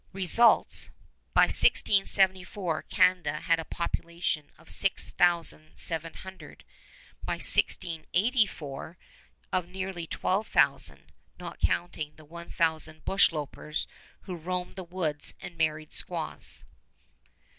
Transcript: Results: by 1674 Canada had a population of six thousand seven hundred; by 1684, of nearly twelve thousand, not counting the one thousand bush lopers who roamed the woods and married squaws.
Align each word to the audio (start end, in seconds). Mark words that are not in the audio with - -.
Results: 0.13 0.89
by 1.35 1.41
1674 1.43 2.81
Canada 2.89 3.39
had 3.41 3.59
a 3.59 3.63
population 3.65 4.49
of 4.57 4.67
six 4.67 5.11
thousand 5.11 5.73
seven 5.77 6.15
hundred; 6.15 6.63
by 7.23 7.33
1684, 7.33 8.97
of 9.53 9.67
nearly 9.69 10.07
twelve 10.07 10.47
thousand, 10.47 11.11
not 11.39 11.59
counting 11.59 12.15
the 12.15 12.25
one 12.25 12.49
thousand 12.49 13.05
bush 13.05 13.31
lopers 13.31 13.85
who 14.21 14.35
roamed 14.35 14.75
the 14.75 14.83
woods 14.83 15.35
and 15.39 15.55
married 15.55 15.93
squaws. 15.93 16.63